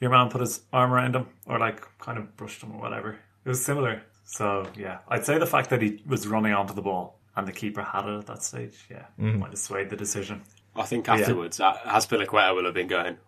[0.00, 3.18] your man put his arm around him, or like kind of brushed him, or whatever.
[3.44, 4.02] It was similar.
[4.24, 7.52] So yeah, I'd say the fact that he was running onto the ball and the
[7.52, 9.38] keeper had it at that stage, yeah, Mm-hmm.
[9.40, 10.42] might have swayed the decision.
[10.74, 11.76] I think afterwards, yeah.
[11.84, 13.18] Azpilicueta will have been going.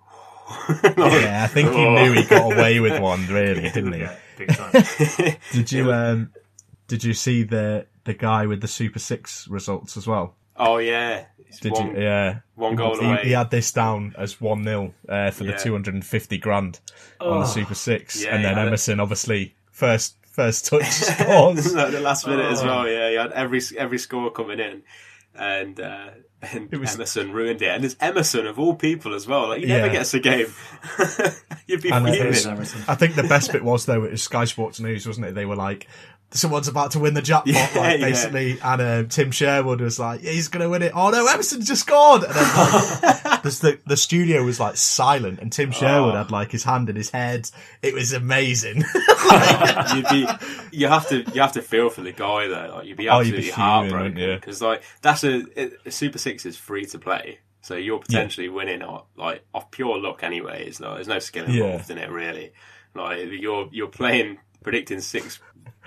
[0.84, 1.42] yeah.
[1.44, 4.00] I think he knew he got away with one, really, didn't he?
[4.00, 4.72] Yeah, big time.
[5.52, 6.32] Did you um,
[6.86, 10.34] did you see the the guy with the Super Six results as well?
[10.56, 12.02] Oh yeah, it's Did one, you?
[12.02, 13.20] Yeah, one goal he, away.
[13.24, 16.78] he had this down as one 0 uh, for the two hundred and fifty grand
[17.20, 18.66] on the Super Six, Yeah, and then he it.
[18.66, 21.74] Emerson obviously first first touch scores.
[21.74, 22.66] Like the last minute as Oh.
[22.66, 22.88] well.
[22.88, 24.82] Yeah, he had every every score coming in,
[25.34, 26.10] and uh,
[26.42, 27.68] and It was- Emerson ruined it.
[27.68, 29.48] And it's Emerson of all people as well.
[29.48, 30.46] Like he never gets a game.
[31.66, 32.14] You'd be fuming.
[32.88, 35.34] I think the best bit was though it was Sky Sports News, wasn't it?
[35.34, 35.86] They were like,
[36.34, 38.06] "Someone's about to win the jackpot," Yeah, like, yeah.
[38.06, 38.58] basically.
[38.60, 41.62] And uh, Tim Sherwood was like, yeah, "He's going to win it." Oh no, Emerson
[41.64, 42.24] just scored!
[42.24, 46.18] And then like, the the studio was like silent, and Tim Sherwood Oh.
[46.18, 47.48] had like his hand in his head.
[47.82, 48.84] It was amazing.
[49.94, 50.26] you'd be,
[50.72, 52.74] you have to, you have to feel for the guy though.
[52.76, 55.44] Like you'd be Oh, you'd be absolutely heartbroken because like that's a,
[55.86, 59.98] a Super Six is free to play, so you're potentially winning off, like off pure
[59.98, 60.64] luck anyway.
[60.66, 61.64] It's not, there's no skill Yeah.
[61.64, 62.52] involved in it really.
[62.94, 65.40] Like you're you're playing predicting six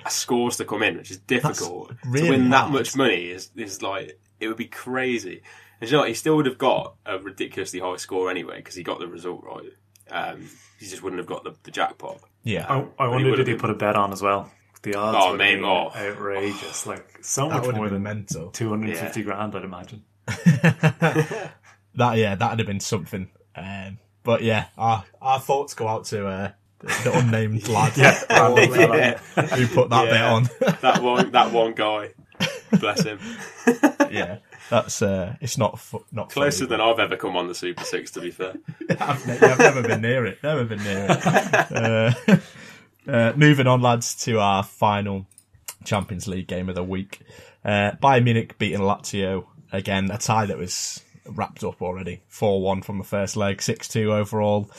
[0.10, 1.92] scores to come in, which is difficult.
[2.06, 5.42] really to win that much money is is like it would be crazy.
[5.82, 6.08] And you know, what?
[6.10, 9.44] he still would have got a ridiculously high score anyway because he got the result
[9.44, 9.72] right.
[10.10, 12.20] Um, he just wouldn't have got the, the jackpot.
[12.44, 14.52] yeah, I, I But he wonder did have he put a bet on as well?
[14.84, 15.92] The odds Oh, would maybe- oh.
[15.96, 16.86] outrageous.
[16.88, 18.52] Like so that much more than mental.
[18.52, 20.04] two hundred and fifty grand, I'd imagine.
[21.96, 23.30] That yeah, that'd have been something.
[23.56, 28.14] Um, but yeah, our our thoughts go out to uh, the, unnamed lad Yeah.
[29.56, 30.44] who put that bit on.
[30.82, 32.12] that one that one guy.
[32.80, 33.20] Bless him.
[34.12, 34.38] yeah,
[34.70, 37.84] that's uh, it's not fu- not Closer funny, than I've ever come on the Super
[37.84, 38.54] Six, to be fair.
[39.00, 40.40] I've, ne- I've never been near it.
[40.44, 41.72] Never been near it.
[41.72, 42.38] Uh,
[43.12, 45.26] uh, moving on, lads, to our final
[45.86, 47.22] Champions League game of the week.
[47.64, 52.22] Uh, Bayern Munich beating Lazio again, a tie that was wrapped up already.
[52.28, 54.70] Four one from the first leg, six two overall.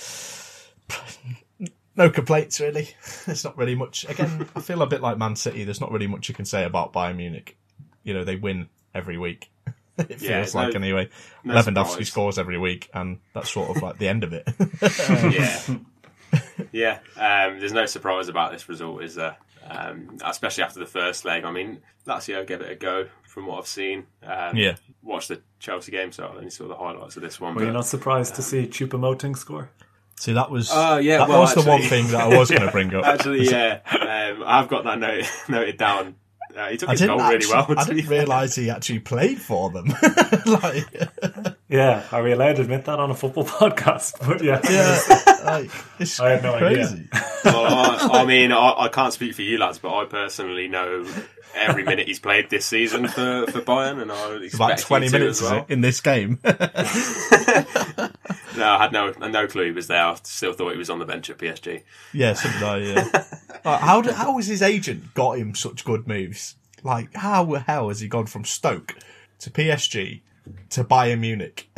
[1.99, 2.89] No complaints really.
[3.27, 4.09] There's not really much.
[4.09, 5.65] Again, I feel a bit like Man City.
[5.65, 7.59] There's not really much you can say about Bayern Munich.
[8.05, 9.51] You know, they win every week.
[9.99, 11.09] It Yeah, feels like no- anyway.
[11.43, 12.09] no Lewandowski surprise.
[12.09, 14.49] scores every week, and that's sort of like the end of it.
[15.35, 15.61] yeah,
[16.71, 16.99] yeah.
[17.17, 19.37] Um, there's no surprise about this result, is there?
[19.69, 21.43] Um, especially after the first leg.
[21.43, 24.07] I mean, Lazio gave it a go from what I've seen.
[24.23, 24.77] Um, Yeah.
[25.03, 27.57] Watched the Chelsea game, so I only saw the highlights of this one.
[27.57, 29.71] Were you but- not surprised to see Choupo-Moting score?
[30.19, 32.63] See, that was Oh yeah, that well, was the one thing that I was going
[32.63, 33.05] to bring up.
[33.07, 36.17] Actually, yeah, um, I've got that noted, noted down.
[36.57, 37.67] Uh, he took I his didn't goal really well.
[37.79, 39.95] I didn't realise he actually played for them.
[40.47, 40.87] like,
[41.69, 44.15] Yeah, are we allowed to admit that on a football podcast?
[44.27, 47.07] But yeah, yeah, like, it's I had no crazy.
[47.45, 51.07] Well, I, I mean, I, I can't speak for you lads, but I personally know
[51.55, 55.09] every minute he's played this season for, for Bayern, and I It's about expect twenty
[55.11, 55.67] minutes well.
[55.69, 56.39] in this game.
[58.57, 60.05] No, I had no no clue he was there.
[60.05, 61.83] I still thought he was on the bench at PSG.
[62.13, 63.25] yeah, something like yeah.
[63.65, 66.57] Like, how did, how has his agent got him such good moves?
[66.83, 68.97] Like, how the hell has he gone from Stoke
[69.41, 70.23] to PSG
[70.71, 71.71] to Bayern Munich?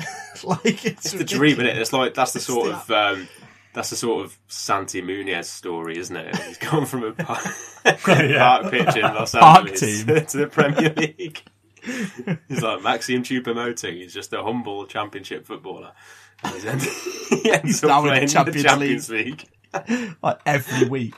[0.43, 1.77] like, it's, It's the dream, isn't it?
[1.77, 3.29] It's like that's the It's sort the- of um,
[3.73, 6.37] that's the sort of Santi Munez story, isn't it?
[6.37, 7.45] He's gone from a park,
[7.85, 10.07] park pitch in Los Park Angeles team.
[10.27, 11.43] to the Premier League.
[12.49, 13.95] He's like Maxime Choupo-Moting.
[13.97, 15.93] He's just a humble Championship footballer.
[16.45, 16.83] And He's, end-
[17.43, 19.45] he ends He's up now in the playing Champions the Champions League.
[20.21, 21.15] like every week,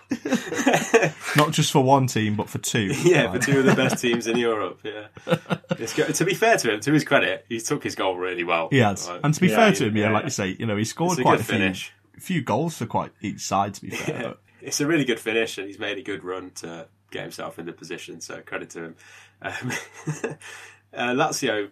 [1.36, 2.92] not just for one team but for two.
[3.02, 4.80] Yeah, for two of the best teams in Europe.
[4.84, 5.06] Yeah,
[5.76, 8.68] to be fair to him, to his credit, he took his goal really well.
[8.70, 10.66] He has, Like, and to be yeah, fair to him, yeah, like you say, you
[10.66, 11.88] know, he scored a quite good a few, finish.
[11.88, 12.01] few
[12.44, 13.74] goals for quite each side.
[13.74, 14.32] To be fair, Yeah.
[14.60, 17.66] It's a really good finish, and he's made a good run to get himself in
[17.66, 18.20] the position.
[18.20, 18.96] So credit to him.
[19.42, 19.72] Um,
[20.94, 21.70] uh, Lazio,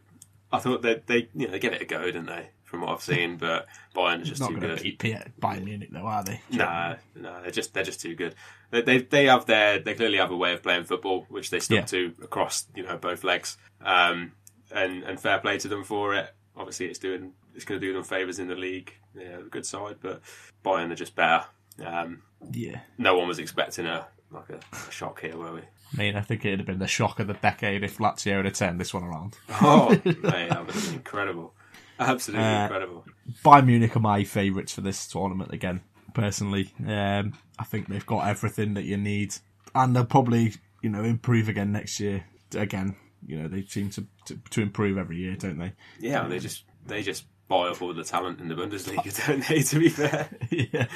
[0.52, 2.48] I thought they they you know they give it a go, didn't they?
[2.64, 4.80] From what I've seen, but Bayern is just not too good.
[4.80, 4.98] beat
[5.40, 6.40] Bayern Munich, though, are they?
[6.52, 8.34] No, no, they're just they're just too good.
[8.70, 11.58] They, they they have their they clearly have a way of playing football which they
[11.60, 11.84] stuck Yeah.
[11.86, 13.56] to across you know both legs.
[13.84, 14.32] Um,
[14.72, 16.32] and and fair play to them for it.
[16.56, 18.92] Obviously, it's doing it's going to do them favors in the league.
[19.14, 20.20] Yeah, a good side, but
[20.64, 21.44] Bayern are just better.
[21.84, 22.80] Um, Yeah.
[22.98, 25.60] no one was expecting a like a, a shock here, were we?
[25.60, 28.54] I mean, I think it'd have been the shock of the decade if Lazio had
[28.54, 29.36] turned this one around.
[29.60, 31.52] Oh, mate, that would have been incredible,
[31.98, 33.04] absolutely Uh, incredible.
[33.44, 35.80] Bayern Munich are my favourites for this tournament again.
[36.14, 39.34] Personally, um, I think they've got everything that you need,
[39.74, 42.24] and they'll probably, you know, improve again next year.
[42.54, 42.94] Again,
[43.26, 45.72] you know, they seem to to, to improve every year, don't they?
[45.98, 49.60] Yeah, they just they just buy up all the talent in the Bundesliga, don't they?
[49.60, 50.86] To be fair, yeah.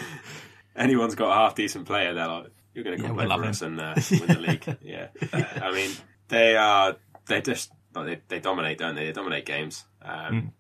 [0.75, 3.43] anyone's got a half decent player, they're like, you're going to Yeah, come for have
[3.43, 4.77] us and uh, win the league.
[4.83, 5.91] yeah, I mean,
[6.29, 9.05] they are they just like, they, they dominate, don't they?
[9.07, 9.85] They dominate games.
[10.03, 10.51] Um, Mm.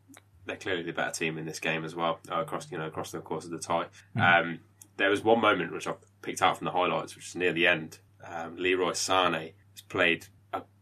[0.46, 3.12] They're clearly the better team in this game as well uh, across you know across
[3.12, 3.86] the course of the tie.
[4.14, 4.40] Mm.
[4.42, 4.58] Um,
[4.98, 7.66] there was one moment which I picked out from the highlights, which is near the
[7.66, 7.98] end.
[8.22, 10.26] Um, Leroy Sane has played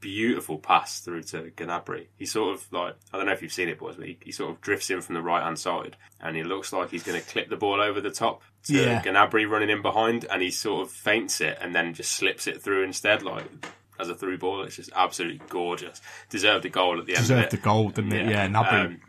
[0.03, 2.09] beautiful pass through to Gnabry.
[2.19, 4.33] He sort of like I don't know if you've seen it, boys, but he, he
[4.33, 7.19] sort of drifts in from the right hand side, and he looks like he's going
[7.19, 9.03] to clip the ball over the top to Yeah.
[9.03, 12.61] Gnabry running in behind, and he sort of feints it and then just slips it
[12.61, 13.45] through instead, like
[13.99, 14.63] as a through ball.
[14.65, 16.03] It's just absolutely gorgeous.
[16.29, 17.21] Deserved a goal at the end.
[17.21, 18.29] of Deserved the goal, didn't it?
[18.29, 19.01] Yeah, Gnabry Um,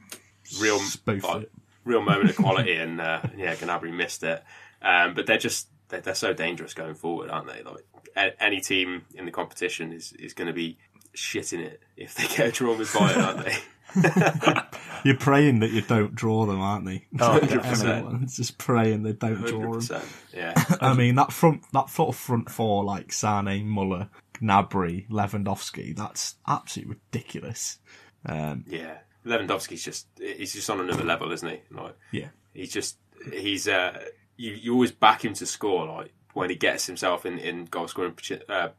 [0.62, 1.49] real like,
[1.84, 4.41] real moment of quality, and uh, yeah, Gnabry missed it.
[4.82, 7.62] Um, but they're just they're, they're so dangerous going forward, aren't they?
[7.63, 10.77] Like a- any team in the competition is is going to be
[11.15, 13.58] shitting it if they get a draw with Bayern, aren't they?
[15.06, 17.06] You're praying that you don't draw them, aren't they?
[17.19, 17.84] Oh, 100%.
[17.86, 20.01] Everyone's just praying they don't draw them.
[20.34, 24.10] Yeah, I mean, that front, that sort of front four, like Sane, Muller,
[24.41, 27.79] Gnabry, Lewandowski, that's absolutely ridiculous.
[28.25, 28.97] Um, yeah.
[29.25, 31.62] Lewandowski's just he's just on another level, isn't he?
[31.71, 32.97] Like yeah, he's just
[33.32, 33.97] he's uh
[34.38, 37.88] you you always back him to score like when he gets himself in in goal
[37.88, 38.15] scoring
[38.50, 38.69] uh,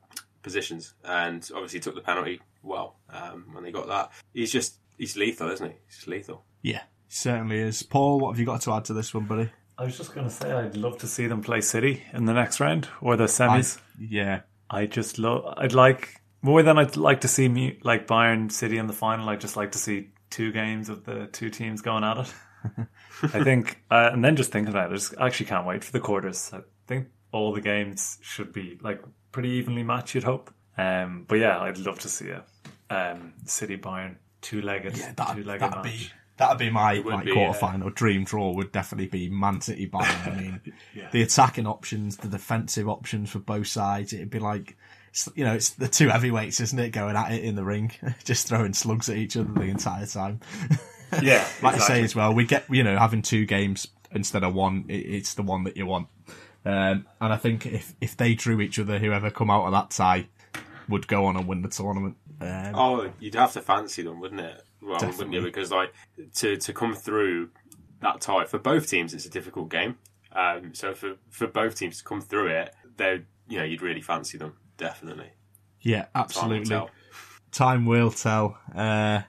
[0.43, 5.17] positions and obviously took the penalty well um, when they got that he's just he's
[5.17, 7.83] lethal isn't he he's just lethal yeah, certainly is.
[7.83, 9.51] Paul, what have you got to add to this one, buddy?
[9.77, 12.33] I was just going to say I'd love to see them play City in the
[12.33, 13.79] next round or the semis.
[14.01, 14.41] Yeah,
[14.71, 15.45] I just love.
[15.59, 19.29] I'd like more than I'd like to see me like Bayern City in the final.
[19.29, 22.35] I'd just like to see two games of the two teams going at it.
[23.23, 25.93] I think, uh, and then just thinking about it, I just actually can't wait for
[25.93, 26.51] the quarters.
[26.53, 29.03] I think all the games should be like
[29.33, 30.15] pretty evenly matched.
[30.15, 30.51] You'd hope.
[30.77, 32.45] Um, but yeah, I'd love to see a
[32.91, 35.85] um, City Bayern two-legged, Yeah, that, two-legged that'd match.
[35.85, 37.59] be that'd be my would like be, quarter yeah.
[37.59, 38.53] final dream draw.
[38.53, 40.27] Would definitely be Man City Bayern.
[40.33, 40.61] I mean,
[40.95, 41.09] Yeah.
[41.13, 44.13] the attacking options, the defensive options for both sides.
[44.13, 44.77] It'd be like.
[45.37, 46.91] You know, it's the two heavyweights, isn't it?
[46.91, 47.93] Going at it in the ring,
[48.25, 50.41] just throwing slugs at each other the entire time.
[51.23, 54.55] Yeah, like I say as well, we get you know having two games instead of
[54.55, 54.85] one.
[54.89, 56.09] It's the one that you want,
[56.65, 59.91] um, and I think if if they drew each other, whoever come out of that
[59.91, 60.29] tie
[60.89, 62.17] would go on and win the tournament.
[62.41, 64.63] Um, Oh, you'd have to fancy them, wouldn't it?
[64.83, 65.37] Well, wouldn't Definitely.
[65.39, 65.45] you?
[65.45, 65.93] Because like
[66.37, 67.51] to to come through
[68.01, 69.97] that tie for both teams, it's a difficult game.
[70.33, 74.03] Um, so for for both teams to come through it, they you know you'd really
[74.03, 75.31] fancy them, definitely.
[75.81, 76.65] yeah, Time will absolutely.
[76.67, 76.91] tell.
[77.53, 78.59] Time will tell.
[78.75, 79.23] Uh,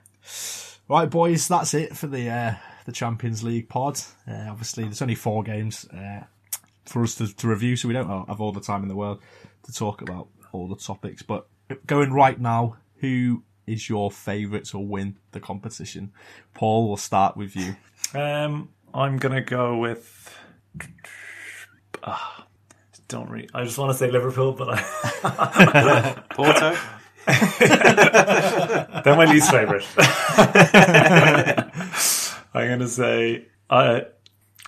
[0.87, 2.53] right, boys, that's it for the uh,
[2.85, 3.99] the Champions League pod.
[4.27, 6.23] Uh, obviously, there's only four games uh,
[6.85, 9.21] for us to, to review, so we don't have all the time in the world
[9.63, 11.21] to talk about all the topics.
[11.21, 11.47] But
[11.85, 16.11] going right now, who is your favourite to win the competition?
[16.53, 17.75] Paul, we'll start with you.
[18.13, 20.37] Um, I'm gonna go with.
[22.03, 22.45] Ah,
[23.07, 23.49] don't read.
[23.53, 24.79] I just want to say Liverpool, but
[25.23, 26.77] I, Porto.
[29.03, 29.85] They're my least favorite.
[32.53, 33.45] I'm gonna say.
[33.69, 34.01] Uh,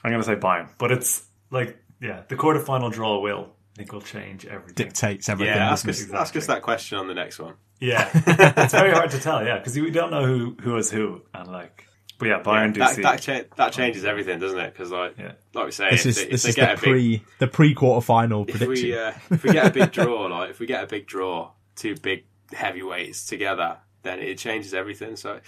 [0.03, 3.49] I'm gonna say Bayern, but it's like yeah, the quarterfinal draw will.
[3.75, 4.73] I think will change everything.
[4.87, 5.55] Dictates everything.
[5.55, 6.11] Yeah, ask us, it?
[6.13, 7.53] ask us that question on the next one.
[7.79, 9.45] Yeah, it's very hard to tell.
[9.45, 11.85] Yeah, because we don't know who who is who, and like,
[12.17, 13.03] but yeah, Bayern do that, see.
[13.03, 14.73] that, cha- that changes everything, doesn't it?
[14.73, 15.33] Because like Yeah.
[15.53, 16.81] like we say, This if is they, if this they is get the a big
[16.91, 18.89] pre the pre quarter final if prediction.
[18.89, 21.51] we uh, if we get a big draw, like if we get a big draw,
[21.75, 25.15] two big heavyweights together, then it changes everything.
[25.15, 25.39] So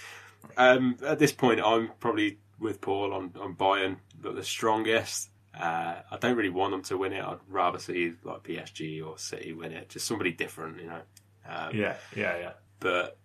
[0.56, 5.28] um, at this point, I'm probably with Paul on on Bayern, but the strongest.
[5.58, 7.24] Uh, I don't really want them to win it.
[7.24, 11.00] I'd rather see like PSG or City win it, just somebody different, you know.
[11.48, 12.52] Um, yeah, yeah, yeah.
[12.78, 13.18] But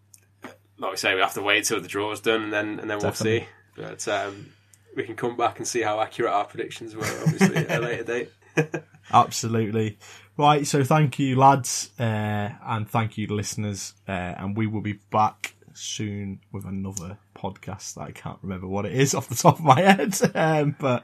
[0.78, 3.00] like we say, we have to wait till the draw's done, and then and then
[3.00, 3.46] we'll see.
[3.76, 4.48] But um,
[4.96, 8.04] we can come back and see how accurate our predictions were, obviously, at a later
[8.04, 8.32] date.
[9.14, 9.98] Absolutely.
[10.38, 15.00] Right, so thank you, lads, uh, and thank you, listeners, uh, and we will be
[15.10, 17.98] back soon with another podcast.
[17.98, 21.04] I can't remember what it is off the top of my head, um, but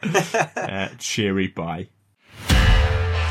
[0.58, 1.88] uh, cheery bye.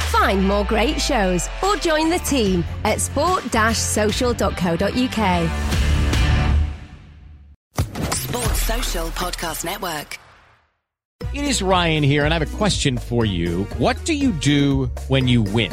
[0.09, 5.51] Find more great shows or join the team at sport-social.co.uk.
[8.15, 10.19] Sports Social Podcast Network.
[11.35, 13.65] It is Ryan here, and I have a question for you.
[13.79, 15.73] What do you do when you win?